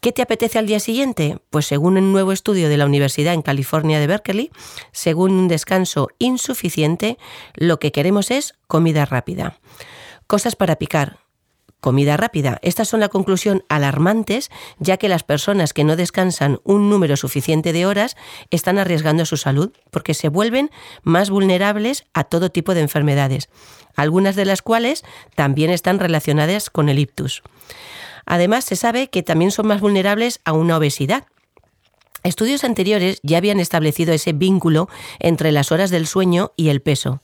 ¿Qué 0.00 0.12
te 0.12 0.22
apetece 0.22 0.58
al 0.58 0.66
día 0.66 0.78
siguiente? 0.78 1.38
Pues 1.50 1.66
según 1.66 1.96
un 1.96 2.12
nuevo 2.12 2.32
estudio 2.32 2.68
de 2.68 2.76
la 2.76 2.86
Universidad 2.86 3.34
en 3.34 3.42
California 3.42 3.98
de 3.98 4.06
Berkeley, 4.06 4.50
según 4.92 5.32
un 5.32 5.48
descanso 5.48 6.08
insuficiente, 6.18 7.18
lo 7.54 7.78
que 7.78 7.92
queremos 7.92 8.30
es 8.30 8.54
comida 8.66 9.04
rápida. 9.04 9.58
Cosas 10.26 10.54
para 10.54 10.76
picar, 10.76 11.18
comida 11.80 12.16
rápida. 12.16 12.58
Estas 12.62 12.88
son 12.88 13.00
la 13.00 13.08
conclusión 13.08 13.64
alarmantes, 13.68 14.50
ya 14.78 14.96
que 14.96 15.08
las 15.08 15.22
personas 15.22 15.72
que 15.72 15.84
no 15.84 15.96
descansan 15.96 16.60
un 16.64 16.90
número 16.90 17.16
suficiente 17.16 17.72
de 17.72 17.86
horas 17.86 18.16
están 18.50 18.78
arriesgando 18.78 19.26
su 19.26 19.36
salud, 19.36 19.72
porque 19.90 20.14
se 20.14 20.28
vuelven 20.28 20.70
más 21.02 21.30
vulnerables 21.30 22.04
a 22.14 22.24
todo 22.24 22.50
tipo 22.50 22.74
de 22.74 22.80
enfermedades, 22.80 23.48
algunas 23.96 24.36
de 24.36 24.44
las 24.44 24.62
cuales 24.62 25.02
también 25.34 25.70
están 25.70 25.98
relacionadas 25.98 26.70
con 26.70 26.88
el 26.88 26.98
ictus. 26.98 27.42
Además, 28.26 28.64
se 28.64 28.76
sabe 28.76 29.08
que 29.08 29.22
también 29.22 29.50
son 29.50 29.66
más 29.66 29.80
vulnerables 29.80 30.40
a 30.44 30.52
una 30.52 30.76
obesidad, 30.76 31.24
Estudios 32.22 32.64
anteriores 32.64 33.18
ya 33.22 33.38
habían 33.38 33.60
establecido 33.60 34.12
ese 34.12 34.34
vínculo 34.34 34.90
entre 35.20 35.52
las 35.52 35.72
horas 35.72 35.88
del 35.88 36.06
sueño 36.06 36.52
y 36.54 36.68
el 36.68 36.82
peso 36.82 37.22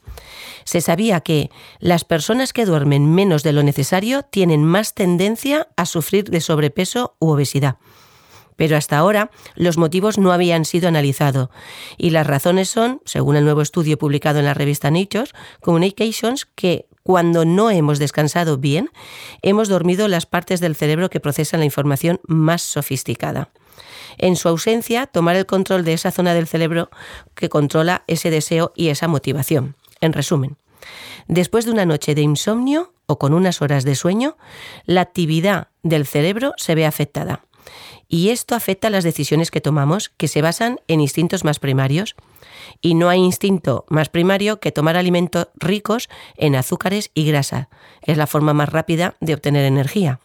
se 0.65 0.81
sabía 0.81 1.21
que 1.21 1.51
las 1.79 2.05
personas 2.05 2.53
que 2.53 2.67
duermen 2.67 3.15
menos 3.15 3.43
de 3.43 3.53
lo 3.53 3.63
necesario 3.63 4.23
tienen 4.23 4.65
más 4.65 4.95
tendencia 4.95 5.69
a 5.77 5.87
sufrir 5.87 6.31
de 6.31 6.41
sobrepeso 6.41 7.17
u 7.19 7.31
obesidad. 7.31 7.77
Pero 8.57 8.77
hasta 8.77 8.97
ahora 8.97 9.31
los 9.55 9.77
motivos 9.77 10.19
no 10.19 10.33
habían 10.33 10.65
sido 10.65 10.89
analizados 10.89 11.51
y 11.99 12.11
las 12.11 12.27
razones 12.27 12.69
son, 12.69 13.03
según 13.05 13.37
el 13.37 13.45
nuevo 13.45 13.61
estudio 13.61 13.99
publicado 13.99 14.39
en 14.39 14.47
la 14.47 14.55
revista 14.55 14.91
Nature 14.91 15.31
Communications, 15.61 16.47
que 16.47 16.87
cuando 17.03 17.45
no 17.45 17.71
hemos 17.71 17.99
descansado 18.01 18.59
bien, 18.59 18.91
hemos 19.43 19.69
dormido 19.69 20.09
las 20.09 20.27
partes 20.27 20.61
del 20.61 20.75
cerebro 20.75 21.11
que 21.11 21.21
procesan 21.21 21.61
la 21.61 21.67
información 21.67 22.19
más 22.27 22.63
sofisticada. 22.63 23.51
En 24.19 24.35
su 24.35 24.49
ausencia, 24.49 25.07
tomar 25.07 25.37
el 25.37 25.47
control 25.47 25.85
de 25.85 25.93
esa 25.93 26.11
zona 26.11 26.35
del 26.35 26.49
cerebro 26.49 26.91
que 27.35 27.49
controla 27.49 28.03
ese 28.07 28.31
deseo 28.31 28.73
y 28.75 28.89
esa 28.89 29.07
motivación. 29.07 29.77
En 30.01 30.13
resumen, 30.13 30.57
después 31.29 31.65
de 31.65 31.73
una 31.73 31.87
noche 31.87 32.15
de 32.15 32.23
insomnio 32.23 32.93
o 33.07 33.19
con 33.19 33.33
unas 33.35 33.63
horas 33.63 33.85
de 33.85 33.95
sueño, 33.95 34.37
la 34.85 35.01
actividad 35.01 35.69
del 35.83 36.07
cerebro 36.07 36.53
se 36.57 36.75
ve 36.75 36.87
afectada. 36.87 37.45
Y 38.09 38.29
esto 38.29 38.55
afecta 38.55 38.91
las 38.91 39.05
decisiones 39.05 39.51
que 39.51 39.61
tomamos, 39.61 40.11
que 40.11 40.29
se 40.29 40.43
basan 40.43 40.81
en 40.87 41.01
instintos 41.01 41.45
más 41.45 41.59
primarios. 41.59 42.15
Y 42.81 42.95
no 42.95 43.09
hay 43.09 43.21
instinto 43.21 43.85
más 43.89 44.09
primario 44.09 44.61
que 44.61 44.71
tomar 44.71 44.97
alimentos 44.97 45.49
ricos 45.57 46.09
en 46.37 46.55
azúcares 46.55 47.11
y 47.15 47.27
grasa. 47.27 47.69
Es 48.03 48.17
la 48.17 48.29
forma 48.29 48.55
más 48.55 48.69
rápida 48.69 49.17
de 49.21 49.35
obtener 49.35 49.65
energía. 49.65 50.21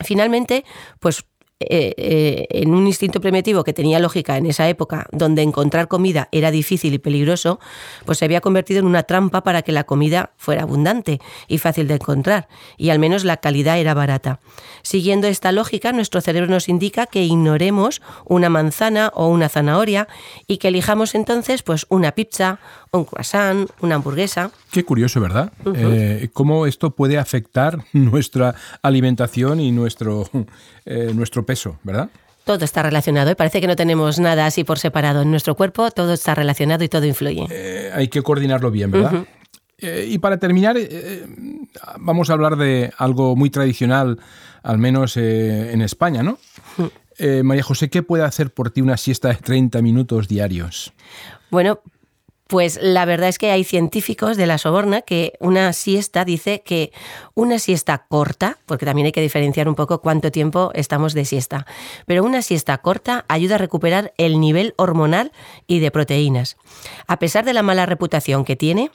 Finalmente, 0.00 0.64
pues 1.00 1.24
eh, 1.68 1.94
eh, 1.96 2.46
en 2.50 2.74
un 2.74 2.86
instinto 2.86 3.20
primitivo 3.20 3.64
que 3.64 3.72
tenía 3.72 3.98
lógica 3.98 4.36
en 4.36 4.46
esa 4.46 4.68
época, 4.68 5.06
donde 5.12 5.42
encontrar 5.42 5.88
comida 5.88 6.28
era 6.32 6.50
difícil 6.50 6.94
y 6.94 6.98
peligroso, 6.98 7.60
pues 8.04 8.18
se 8.18 8.24
había 8.24 8.40
convertido 8.40 8.80
en 8.80 8.86
una 8.86 9.02
trampa 9.02 9.42
para 9.42 9.62
que 9.62 9.72
la 9.72 9.84
comida 9.84 10.32
fuera 10.36 10.62
abundante 10.62 11.20
y 11.48 11.58
fácil 11.58 11.88
de 11.88 11.94
encontrar, 11.94 12.48
y 12.76 12.90
al 12.90 12.98
menos 12.98 13.24
la 13.24 13.38
calidad 13.38 13.78
era 13.78 13.94
barata. 13.94 14.40
Siguiendo 14.82 15.28
esta 15.28 15.52
lógica, 15.52 15.92
nuestro 15.92 16.20
cerebro 16.20 16.50
nos 16.50 16.68
indica 16.68 17.06
que 17.06 17.22
ignoremos 17.24 18.02
una 18.24 18.48
manzana 18.48 19.10
o 19.14 19.28
una 19.28 19.48
zanahoria 19.48 20.08
y 20.46 20.58
que 20.58 20.68
elijamos 20.68 21.14
entonces 21.14 21.62
pues 21.62 21.86
una 21.88 22.12
pizza, 22.12 22.60
un 22.92 23.04
croissant, 23.04 23.68
una 23.80 23.94
hamburguesa. 23.96 24.50
Qué 24.70 24.84
curioso, 24.84 25.20
¿verdad? 25.20 25.52
Eh, 25.74 26.28
cómo 26.32 26.66
esto 26.66 26.90
puede 26.90 27.18
afectar 27.18 27.78
nuestra 27.92 28.54
alimentación 28.82 29.60
y 29.60 29.72
nuestro, 29.72 30.28
nuestro 31.14 31.46
peso, 31.46 31.78
¿verdad? 31.82 32.10
Todo 32.44 32.64
está 32.64 32.82
relacionado 32.82 33.30
y 33.30 33.32
¿eh? 33.32 33.36
parece 33.36 33.60
que 33.60 33.66
no 33.68 33.76
tenemos 33.76 34.18
nada 34.18 34.46
así 34.46 34.64
por 34.64 34.78
separado 34.78 35.22
en 35.22 35.30
nuestro 35.30 35.54
cuerpo, 35.54 35.90
todo 35.92 36.12
está 36.12 36.34
relacionado 36.34 36.82
y 36.82 36.88
todo 36.88 37.06
influye. 37.06 37.46
Eh, 37.50 37.90
hay 37.94 38.08
que 38.08 38.22
coordinarlo 38.22 38.70
bien, 38.70 38.90
¿verdad? 38.90 39.24
Eh, 39.78 40.06
y 40.08 40.18
para 40.18 40.38
terminar, 40.38 40.76
vamos 42.00 42.30
a 42.30 42.32
hablar 42.32 42.56
de 42.56 42.92
algo 42.98 43.36
muy 43.36 43.50
tradicional, 43.50 44.18
al 44.62 44.78
menos 44.78 45.16
en 45.16 45.82
España, 45.82 46.22
¿no? 46.22 46.38
María 47.44 47.62
José, 47.62 47.88
¿qué 47.88 48.02
puede 48.02 48.24
hacer 48.24 48.52
por 48.52 48.70
ti 48.70 48.80
una 48.80 48.96
siesta 48.96 49.28
de 49.28 49.36
30 49.36 49.80
minutos 49.82 50.26
diarios? 50.26 50.92
Bueno, 51.50 51.80
pues 52.52 52.78
la 52.82 53.06
verdad 53.06 53.30
es 53.30 53.38
que 53.38 53.50
hay 53.50 53.64
científicos 53.64 54.36
de 54.36 54.44
la 54.44 54.58
Soborna 54.58 55.00
que 55.00 55.32
una 55.40 55.72
siesta 55.72 56.26
dice 56.26 56.60
que 56.60 56.92
una 57.32 57.58
siesta 57.58 58.04
corta, 58.06 58.58
porque 58.66 58.84
también 58.84 59.06
hay 59.06 59.12
que 59.12 59.22
diferenciar 59.22 59.70
un 59.70 59.74
poco 59.74 60.02
cuánto 60.02 60.30
tiempo 60.30 60.70
estamos 60.74 61.14
de 61.14 61.24
siesta, 61.24 61.64
pero 62.04 62.22
una 62.22 62.42
siesta 62.42 62.76
corta 62.76 63.24
ayuda 63.28 63.54
a 63.54 63.58
recuperar 63.58 64.12
el 64.18 64.38
nivel 64.38 64.74
hormonal 64.76 65.32
y 65.66 65.78
de 65.78 65.90
proteínas. 65.90 66.58
A 67.06 67.18
pesar 67.18 67.46
de 67.46 67.54
la 67.54 67.62
mala 67.62 67.86
reputación 67.86 68.44
que 68.44 68.54
tiene, 68.54 68.90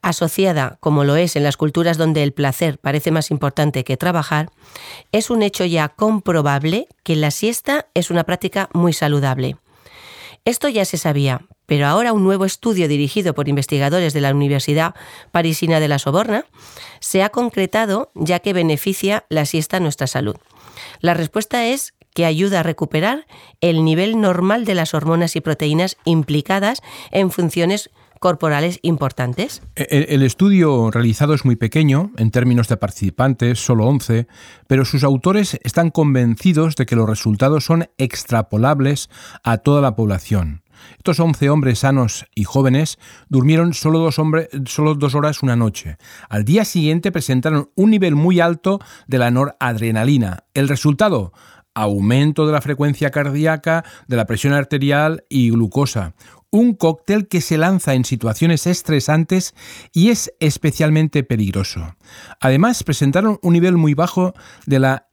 asociada 0.00 0.78
como 0.80 1.04
lo 1.04 1.16
es 1.16 1.36
en 1.36 1.44
las 1.44 1.58
culturas 1.58 1.98
donde 1.98 2.22
el 2.22 2.32
placer 2.32 2.78
parece 2.78 3.10
más 3.10 3.30
importante 3.30 3.84
que 3.84 3.98
trabajar, 3.98 4.48
es 5.12 5.28
un 5.28 5.42
hecho 5.42 5.66
ya 5.66 5.90
comprobable 5.90 6.88
que 7.02 7.16
la 7.16 7.30
siesta 7.30 7.84
es 7.92 8.10
una 8.10 8.24
práctica 8.24 8.70
muy 8.72 8.94
saludable. 8.94 9.58
Esto 10.46 10.68
ya 10.68 10.84
se 10.84 10.98
sabía, 10.98 11.42
pero 11.66 11.86
ahora 11.86 12.12
un 12.12 12.24
nuevo 12.24 12.44
estudio 12.44 12.88
dirigido 12.88 13.34
por 13.34 13.48
investigadores 13.48 14.12
de 14.12 14.20
la 14.20 14.32
Universidad 14.32 14.94
Parisina 15.30 15.80
de 15.80 15.88
la 15.88 15.98
Soborna 15.98 16.46
se 17.00 17.22
ha 17.22 17.30
concretado 17.30 18.10
ya 18.14 18.40
que 18.40 18.52
beneficia 18.52 19.24
la 19.28 19.46
siesta 19.46 19.78
a 19.78 19.80
nuestra 19.80 20.06
salud. 20.06 20.36
La 21.00 21.14
respuesta 21.14 21.66
es 21.66 21.94
que 22.14 22.24
ayuda 22.24 22.60
a 22.60 22.62
recuperar 22.62 23.26
el 23.60 23.84
nivel 23.84 24.20
normal 24.20 24.64
de 24.64 24.74
las 24.74 24.94
hormonas 24.94 25.36
y 25.36 25.40
proteínas 25.40 25.96
implicadas 26.04 26.80
en 27.10 27.30
funciones 27.30 27.90
corporales 28.20 28.78
importantes. 28.80 29.60
El, 29.74 30.06
el, 30.08 30.22
estudio 30.22 30.90
realizado 30.90 31.34
es 31.34 31.44
muy 31.44 31.56
pequeño, 31.56 32.10
en 32.16 32.30
términos 32.30 32.68
de 32.68 32.78
participantes, 32.78 33.58
solo 33.58 33.86
11, 33.86 34.26
pero 34.66 34.86
sus 34.86 35.04
autores 35.04 35.58
están 35.62 35.90
convencidos 35.90 36.74
de 36.76 36.86
que 36.86 36.96
los 36.96 37.06
resultados 37.06 37.66
son 37.66 37.90
extrapolables 37.98 39.10
a 39.42 39.58
toda 39.58 39.82
la 39.82 39.94
población. 39.94 40.63
Estos 40.96 41.20
11 41.20 41.50
hombres 41.50 41.80
sanos 41.80 42.26
y 42.34 42.44
jóvenes 42.44 42.98
durmieron 43.28 43.74
solo 43.74 43.98
dos, 43.98 44.20
solo 44.66 44.94
dos 44.94 45.14
horas 45.14 45.42
una 45.42 45.56
noche. 45.56 45.96
Al 46.28 46.44
día 46.44 46.64
siguiente 46.64 47.12
presentaron 47.12 47.70
un 47.74 47.90
nivel 47.90 48.14
muy 48.14 48.40
alto 48.40 48.80
de 49.06 49.18
la 49.18 49.30
noradrenalina. 49.30 50.44
El 50.54 50.68
resultado, 50.68 51.32
aumento 51.74 52.46
de 52.46 52.52
la 52.52 52.60
frecuencia 52.60 53.10
cardíaca, 53.10 53.84
de 54.06 54.16
la 54.16 54.26
presión 54.26 54.52
arterial 54.52 55.24
y 55.28 55.50
glucosa 55.50 56.14
un 56.54 56.74
cóctel 56.74 57.26
que 57.26 57.40
se 57.40 57.58
lanza 57.58 57.94
en 57.94 58.04
situaciones 58.04 58.68
estresantes 58.68 59.56
y 59.92 60.10
es 60.10 60.32
especialmente 60.38 61.24
peligroso. 61.24 61.96
Además, 62.38 62.84
presentaron 62.84 63.40
un 63.42 63.54
nivel 63.54 63.76
muy 63.76 63.94
bajo 63.94 64.34
de 64.64 64.78
la 64.78 65.08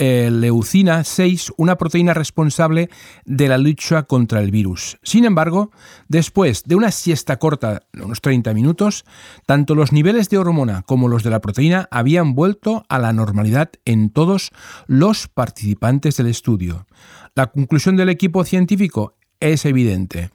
interleucina 0.00 1.04
6, 1.04 1.52
una 1.58 1.76
proteína 1.76 2.14
responsable 2.14 2.88
de 3.26 3.48
la 3.48 3.58
lucha 3.58 4.04
contra 4.04 4.40
el 4.40 4.50
virus. 4.50 4.96
Sin 5.02 5.26
embargo, 5.26 5.70
después 6.08 6.64
de 6.64 6.74
una 6.74 6.90
siesta 6.90 7.38
corta 7.38 7.82
de 7.92 8.02
unos 8.02 8.22
30 8.22 8.54
minutos, 8.54 9.04
tanto 9.46 9.74
los 9.74 9.92
niveles 9.92 10.30
de 10.30 10.38
hormona 10.38 10.82
como 10.82 11.08
los 11.08 11.22
de 11.22 11.30
la 11.30 11.40
proteína 11.40 11.86
habían 11.90 12.34
vuelto 12.34 12.84
a 12.88 12.98
la 12.98 13.12
normalidad 13.12 13.70
en 13.84 14.10
todos 14.10 14.52
los 14.86 15.28
participantes 15.28 16.16
del 16.16 16.28
estudio. 16.28 16.86
La 17.34 17.48
conclusión 17.48 17.96
del 17.96 18.08
equipo 18.08 18.44
científico 18.44 19.16
es 19.38 19.66
evidente. 19.66 20.30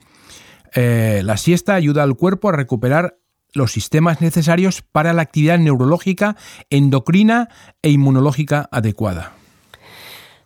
Eh, 0.75 1.21
la 1.23 1.37
siesta 1.37 1.73
ayuda 1.73 2.03
al 2.03 2.15
cuerpo 2.15 2.49
a 2.49 2.51
recuperar 2.51 3.17
los 3.53 3.71
sistemas 3.71 4.21
necesarios 4.21 4.83
para 4.83 5.13
la 5.13 5.23
actividad 5.23 5.57
neurológica, 5.57 6.35
endocrina 6.69 7.49
e 7.81 7.89
inmunológica 7.89 8.67
adecuada. 8.71 9.33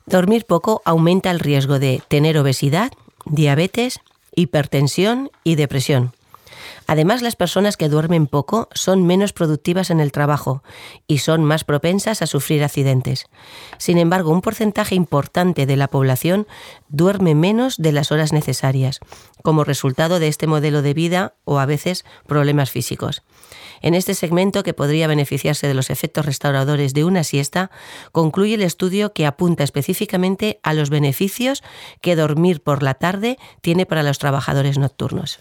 Dormir 0.10 0.46
poco 0.46 0.82
aumenta 0.86 1.30
el 1.30 1.40
riesgo 1.40 1.78
de 1.78 2.02
tener 2.08 2.36
obesidad, 2.40 2.92
diabetes, 3.26 4.00
hipertensión 4.36 5.30
y 5.44 5.54
depresión. 5.54 6.14
Además, 6.90 7.22
las 7.22 7.36
personas 7.36 7.78
que 7.78 7.88
duermen 7.88 8.26
poco 8.26 8.68
son 8.74 9.06
menos 9.06 9.32
productivas 9.32 9.92
en 9.92 10.00
el 10.00 10.12
trabajo 10.12 10.64
y 11.06 11.20
son 11.20 11.44
más 11.44 11.64
propensas 11.64 12.24
a 12.24 12.26
sufrir 12.26 12.64
accidentes. 12.64 13.28
Sin 13.78 14.00
embargo, 14.00 14.32
un 14.32 14.42
porcentaje 14.42 14.96
importante 14.96 15.68
de 15.68 15.78
la 15.78 15.88
población 15.88 16.48
duerme 16.88 17.36
menos 17.36 17.78
de 17.78 17.92
las 17.92 18.12
horas 18.12 18.34
necesarias, 18.34 19.02
como 19.44 19.64
resultado 19.64 20.18
de 20.18 20.30
este 20.30 20.48
modelo 20.48 20.82
de 20.82 20.96
vida 20.96 21.36
o 21.46 21.60
a 21.60 21.68
veces 21.68 22.06
problemas 22.26 22.72
físicos. 22.72 23.22
En 23.84 23.94
este 23.94 24.16
segmento, 24.16 24.64
que 24.64 24.74
podría 24.74 25.06
beneficiarse 25.06 25.68
de 25.68 25.76
los 25.76 25.92
efectos 25.92 26.26
restauradores 26.26 26.96
de 26.96 27.04
una 27.04 27.24
siesta, 27.24 27.70
concluye 28.12 28.56
el 28.56 28.64
estudio 28.64 29.14
que 29.14 29.28
apunta 29.28 29.64
específicamente 29.64 30.60
a 30.64 30.74
los 30.74 30.90
beneficios 30.90 31.62
que 32.02 32.16
dormir 32.16 32.64
por 32.64 32.82
la 32.82 32.96
tarde 32.96 33.38
tiene 33.62 33.86
para 33.86 34.02
los 34.02 34.18
trabajadores 34.18 34.80
nocturnos. 34.80 35.40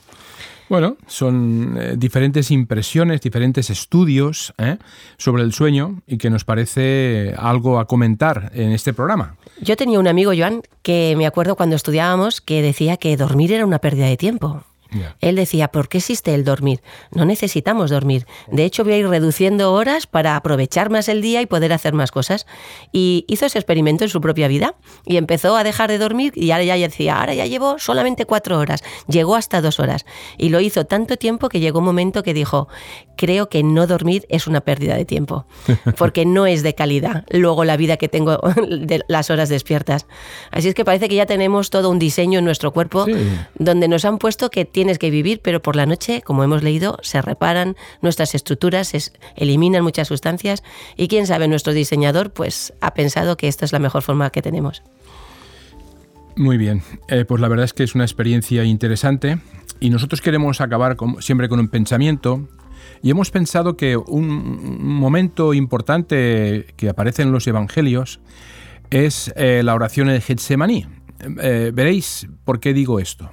Bueno, 0.69 0.97
son 1.07 1.77
eh, 1.79 1.95
diferentes 1.97 2.51
impresiones, 2.51 3.21
diferentes 3.21 3.71
estudios 3.71 4.53
¿eh? 4.59 4.77
sobre 5.17 5.43
el 5.43 5.53
sueño 5.53 6.03
y 6.07 6.19
que 6.19 6.29
nos 6.29 6.45
parece 6.45 7.35
algo 7.39 7.79
a 7.79 7.87
comentar 7.87 8.51
en 8.55 8.73
este 8.73 8.93
programa. 8.93 9.37
Yo 9.61 9.77
tenía 9.77 9.99
un 9.99 10.09
amigo, 10.09 10.33
Joan, 10.37 10.63
que 10.83 11.15
me 11.17 11.27
acuerdo 11.27 11.57
cuando 11.57 11.75
estudiábamos 11.75 12.41
que 12.41 12.61
decía 12.61 12.99
que 12.99 13.17
dormir 13.17 13.53
era 13.53 13.65
una 13.65 13.79
pérdida 13.79 14.07
de 14.07 14.17
tiempo. 14.17 14.65
Él 15.21 15.37
decía, 15.37 15.69
¿por 15.69 15.89
qué 15.89 15.99
existe 15.99 16.35
el 16.35 16.45
dormir? 16.45 16.83
No 17.13 17.25
necesitamos 17.25 17.91
dormir. 17.91 18.27
De 18.51 18.65
hecho, 18.65 18.85
voy 18.85 18.95
a 18.95 18.99
ir 18.99 19.09
reduciendo 19.09 19.73
horas 19.73 20.07
para 20.07 20.37
aprovechar 20.37 20.91
más 20.91 21.09
el 21.09 21.23
día 21.23 21.43
y 21.43 21.47
poder 21.47 21.73
hacer 21.73 21.93
más 21.93 22.11
cosas. 22.11 22.47
Y 22.93 23.25
hizo 23.29 23.47
ese 23.47 23.59
experimento 23.59 24.05
en 24.05 24.11
su 24.11 24.21
propia 24.21 24.49
vida 24.49 24.75
y 25.05 25.17
empezó 25.17 25.57
a 25.57 25.65
dejar 25.65 25.91
de 25.91 25.99
dormir 25.99 26.33
y 26.35 26.51
ahora 26.51 26.65
ya 26.65 26.77
decía, 26.77 27.21
ahora 27.21 27.35
ya 27.35 27.47
llevo 27.47 27.79
solamente 27.79 28.25
cuatro 28.25 28.59
horas. 28.59 28.83
Llegó 29.09 29.37
hasta 29.37 29.61
dos 29.61 29.81
horas. 29.81 30.07
Y 30.37 30.49
lo 30.49 30.61
hizo 30.61 30.87
tanto 30.87 31.17
tiempo 31.17 31.49
que 31.49 31.61
llegó 31.61 31.81
un 31.81 31.85
momento 31.85 32.23
que 32.23 32.35
dijo, 32.35 32.69
creo 33.17 33.49
que 33.49 33.63
no 33.63 33.87
dormir 33.87 34.25
es 34.29 34.47
una 34.47 34.61
pérdida 34.61 34.95
de 34.97 35.05
tiempo, 35.05 35.47
porque 35.99 36.25
no 36.25 36.47
es 36.47 36.63
de 36.63 36.75
calidad 36.75 37.25
luego 37.31 37.65
la 37.65 37.77
vida 37.77 37.97
que 37.97 38.09
tengo 38.09 38.39
de 38.69 39.03
las 39.09 39.31
horas 39.31 39.49
despiertas. 39.49 40.07
Así 40.51 40.69
es 40.69 40.75
que 40.75 40.85
parece 40.85 41.09
que 41.09 41.17
ya 41.17 41.27
tenemos 41.27 41.71
todo 41.71 41.91
un 41.91 41.99
diseño 41.99 42.39
en 42.39 42.45
nuestro 42.45 42.73
cuerpo 42.73 43.07
donde 43.57 43.89
nos 43.89 44.05
han 44.05 44.19
puesto 44.19 44.51
que 44.51 44.65
tienes 44.79 45.01
que 45.01 45.11
vivir, 45.11 45.41
pero 45.43 45.61
por 45.61 45.75
la 45.75 45.87
noche, 45.87 46.23
como 46.23 46.45
hemos 46.45 46.63
leído, 46.63 47.01
se 47.03 47.21
reparan 47.21 47.75
nuestras 48.01 48.37
estructuras, 48.37 48.87
se 48.87 49.11
eliminan 49.35 49.83
muchas 49.83 50.07
sustancias 50.07 50.63
y 50.97 51.09
quién 51.09 51.27
sabe, 51.27 51.49
nuestro 51.49 51.73
diseñador 51.73 52.31
pues 52.31 52.73
ha 52.81 52.95
pensado 52.95 53.37
que 53.37 53.49
esta 53.49 53.65
es 53.65 53.73
la 53.73 53.81
mejor 53.81 54.03
forma 54.03 54.31
que 54.31 54.41
tenemos. 54.41 54.85
Muy 56.37 56.59
bien, 56.59 56.83
eh, 57.09 57.25
pues 57.25 57.41
la 57.41 57.49
verdad 57.49 57.65
es 57.65 57.73
que 57.73 57.83
es 57.83 57.97
una 57.97 58.05
experiencia 58.05 58.63
interesante 58.63 59.41
y 59.81 59.91
nosotros 59.91 60.21
queremos 60.21 60.61
acabar 60.61 60.97
siempre 61.19 61.49
con 61.49 61.59
un 61.59 61.67
pensamiento 61.67 62.49
y 63.03 63.11
hemos 63.11 63.33
pensado 63.33 63.77
que 63.77 63.97
un 63.97 64.81
momento 64.81 65.55
importante 65.55 66.67
que 66.77 66.89
aparece 66.89 67.23
en 67.23 67.33
los 67.33 67.49
evangelios 67.49 68.21
es 68.91 69.33
eh, 69.35 69.63
la 69.65 69.75
oración 69.75 70.07
de 70.07 70.21
Getsemaní. 70.21 70.87
Eh, 71.43 71.73
veréis 71.75 72.29
por 72.45 72.61
qué 72.61 72.73
digo 72.73 73.01
esto. 73.01 73.29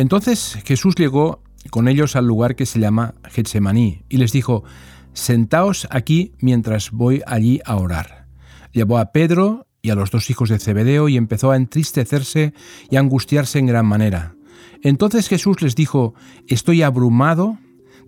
Entonces 0.00 0.58
Jesús 0.64 0.94
llegó 0.94 1.42
con 1.68 1.86
ellos 1.86 2.16
al 2.16 2.26
lugar 2.26 2.56
que 2.56 2.64
se 2.64 2.80
llama 2.80 3.12
Getsemaní 3.28 4.02
y 4.08 4.16
les 4.16 4.32
dijo, 4.32 4.64
Sentaos 5.12 5.86
aquí 5.90 6.32
mientras 6.38 6.90
voy 6.90 7.22
allí 7.26 7.60
a 7.66 7.76
orar. 7.76 8.26
Llevó 8.72 8.96
a 8.96 9.12
Pedro 9.12 9.66
y 9.82 9.90
a 9.90 9.94
los 9.94 10.10
dos 10.10 10.30
hijos 10.30 10.48
de 10.48 10.58
Zebedeo 10.58 11.10
y 11.10 11.18
empezó 11.18 11.50
a 11.50 11.56
entristecerse 11.56 12.54
y 12.88 12.96
a 12.96 13.00
angustiarse 13.00 13.58
en 13.58 13.66
gran 13.66 13.84
manera. 13.84 14.36
Entonces 14.80 15.28
Jesús 15.28 15.60
les 15.60 15.74
dijo, 15.74 16.14
Estoy 16.46 16.80
abrumado 16.80 17.58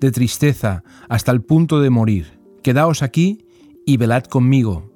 de 0.01 0.13
tristeza 0.13 0.85
hasta 1.11 1.31
el 1.31 1.43
punto 1.43 1.83
de 1.83 1.91
morir. 1.91 2.41
Quedaos 2.63 3.03
aquí 3.03 3.45
y 3.85 3.99
velad 3.99 4.25
conmigo. 4.25 4.91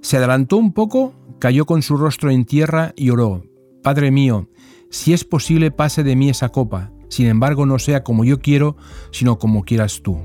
Se 0.00 0.16
adelantó 0.16 0.56
un 0.56 0.72
poco, 0.72 1.12
cayó 1.38 1.66
con 1.66 1.82
su 1.82 1.98
rostro 1.98 2.30
en 2.30 2.46
tierra 2.46 2.94
y 2.96 3.10
oró, 3.10 3.44
Padre 3.82 4.10
mío, 4.10 4.48
si 4.90 5.12
es 5.12 5.24
posible 5.24 5.70
pase 5.70 6.02
de 6.02 6.16
mí 6.16 6.28
esa 6.28 6.50
copa, 6.50 6.90
sin 7.08 7.26
embargo 7.26 7.64
no 7.64 7.78
sea 7.78 8.02
como 8.04 8.24
yo 8.24 8.40
quiero, 8.40 8.76
sino 9.12 9.38
como 9.38 9.64
quieras 9.64 10.02
tú. 10.02 10.18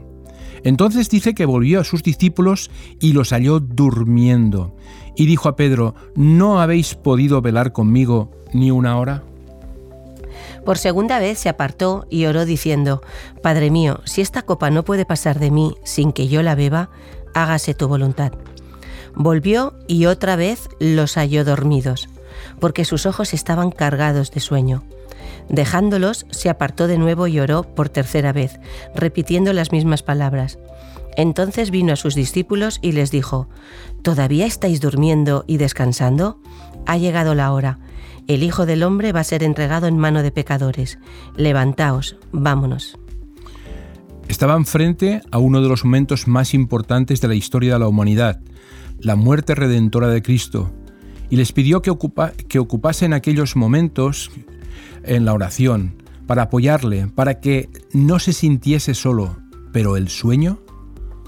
Entonces 0.63 1.09
dice 1.09 1.35
que 1.35 1.45
volvió 1.45 1.79
a 1.79 1.83
sus 1.83 2.01
discípulos 2.01 2.71
y 2.99 3.13
los 3.13 3.29
halló 3.29 3.59
durmiendo, 3.59 4.75
y 5.15 5.27
dijo 5.27 5.47
a 5.47 5.55
Pedro, 5.55 5.93
¿no 6.15 6.59
habéis 6.59 6.95
podido 6.95 7.41
velar 7.41 7.71
conmigo 7.71 8.31
ni 8.53 8.71
una 8.71 8.97
hora? 8.97 9.23
Por 10.65 10.79
segunda 10.79 11.19
vez 11.19 11.37
se 11.37 11.49
apartó 11.49 12.07
y 12.09 12.25
oró 12.25 12.45
diciendo, 12.45 13.01
Padre 13.43 13.69
mío, 13.69 14.01
si 14.05 14.21
esta 14.21 14.41
copa 14.41 14.71
no 14.71 14.83
puede 14.83 15.05
pasar 15.05 15.39
de 15.39 15.51
mí 15.51 15.75
sin 15.83 16.11
que 16.11 16.27
yo 16.27 16.41
la 16.41 16.55
beba, 16.55 16.89
hágase 17.35 17.75
tu 17.75 17.87
voluntad. 17.87 18.33
Volvió 19.13 19.75
y 19.87 20.07
otra 20.07 20.35
vez 20.35 20.67
los 20.79 21.15
halló 21.15 21.45
dormidos 21.45 22.09
porque 22.59 22.85
sus 22.85 23.05
ojos 23.05 23.33
estaban 23.33 23.71
cargados 23.71 24.31
de 24.31 24.39
sueño. 24.39 24.83
Dejándolos, 25.49 26.25
se 26.31 26.49
apartó 26.49 26.87
de 26.87 26.97
nuevo 26.97 27.27
y 27.27 27.39
oró 27.39 27.63
por 27.63 27.89
tercera 27.89 28.33
vez, 28.33 28.59
repitiendo 28.95 29.53
las 29.53 29.71
mismas 29.71 30.03
palabras. 30.03 30.57
Entonces 31.17 31.71
vino 31.71 31.93
a 31.93 31.97
sus 31.97 32.15
discípulos 32.15 32.79
y 32.81 32.91
les 32.91 33.11
dijo, 33.11 33.47
¿Todavía 34.01 34.45
estáis 34.45 34.81
durmiendo 34.81 35.45
y 35.47 35.57
descansando? 35.57 36.39
Ha 36.85 36.97
llegado 36.97 37.35
la 37.35 37.51
hora. 37.51 37.79
El 38.27 38.43
Hijo 38.43 38.65
del 38.65 38.83
Hombre 38.83 39.11
va 39.11 39.19
a 39.19 39.23
ser 39.23 39.43
entregado 39.43 39.87
en 39.87 39.97
mano 39.97 40.23
de 40.23 40.31
pecadores. 40.31 40.97
Levantaos, 41.37 42.17
vámonos. 42.31 42.97
Estaban 44.27 44.65
frente 44.65 45.21
a 45.31 45.37
uno 45.37 45.61
de 45.61 45.69
los 45.69 45.85
momentos 45.85 46.27
más 46.27 46.53
importantes 46.55 47.21
de 47.21 47.27
la 47.27 47.35
historia 47.35 47.73
de 47.73 47.79
la 47.79 47.87
humanidad, 47.87 48.41
la 48.99 49.15
muerte 49.15 49.53
redentora 49.53 50.07
de 50.07 50.23
Cristo, 50.23 50.73
y 51.29 51.35
les 51.35 51.51
pidió 51.51 51.81
que, 51.81 51.91
que 52.47 52.59
ocupasen 52.59 53.13
aquellos 53.13 53.55
momentos 53.55 54.31
en 55.03 55.25
la 55.25 55.33
oración 55.33 56.03
para 56.27 56.43
apoyarle, 56.43 57.07
para 57.07 57.39
que 57.39 57.69
no 57.93 58.19
se 58.19 58.33
sintiese 58.33 58.93
solo, 58.93 59.37
pero 59.71 59.97
el 59.97 60.09
sueño 60.09 60.59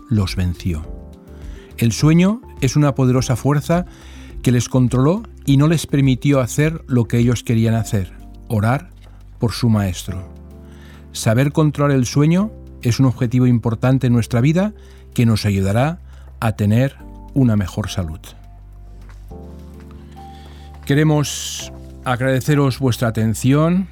los 0.10 0.36
venció. 0.36 0.82
El 1.78 1.92
sueño 1.92 2.42
es 2.62 2.76
una 2.76 2.96
poderosa 2.96 3.36
fuerza 3.36 3.86
que 4.42 4.52
les 4.52 4.70
controló 4.70 5.24
y 5.46 5.58
no 5.58 5.68
les 5.68 5.86
permitió 5.86 6.40
hacer 6.40 6.84
lo 6.88 7.06
que 7.06 7.18
ellos 7.18 7.44
querían 7.44 7.76
hacer, 7.76 8.14
orar 8.48 8.90
por 9.40 9.52
su 9.52 9.70
maestro. 9.70 10.34
Saber 11.12 11.52
controlar 11.52 11.96
el 11.96 12.06
sueño 12.06 12.52
es 12.82 13.00
un 13.00 13.06
objetivo 13.06 13.48
importante 13.48 14.08
en 14.08 14.14
nuestra 14.14 14.42
vida 14.42 14.74
que 15.14 15.26
nos 15.26 15.46
ayudará 15.46 16.00
a 16.40 16.56
tener 16.56 16.96
una 17.34 17.56
mejor 17.56 17.90
salud. 17.90 18.20
Queremos 20.88 21.72
agradeceros 22.06 22.80
vuestra 22.80 23.10
atención 23.10 23.90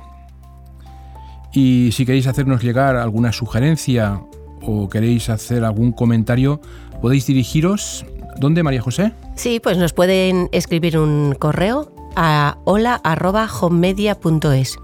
y 1.51 1.89
si 1.91 2.05
queréis 2.05 2.25
hacernos 2.25 2.63
llegar 2.63 2.95
alguna 2.95 3.33
sugerencia 3.33 4.21
o 4.61 4.87
queréis 4.87 5.29
hacer 5.29 5.65
algún 5.65 5.91
comentario, 5.91 6.61
podéis 7.01 7.27
dirigiros. 7.27 8.05
¿Dónde, 8.39 8.63
María 8.63 8.81
José? 8.81 9.11
Sí, 9.35 9.59
pues 9.59 9.77
nos 9.77 9.91
pueden 9.91 10.47
escribir 10.53 10.97
un 10.97 11.35
correo 11.37 11.93
a 12.15 12.59
hola.homedia.es 12.63 14.77